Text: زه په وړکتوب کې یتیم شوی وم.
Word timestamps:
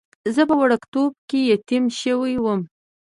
زه 0.35 0.41
په 0.49 0.55
وړکتوب 0.61 1.11
کې 1.29 1.39
یتیم 1.51 1.83
شوی 2.01 2.35
وم. 2.39 2.61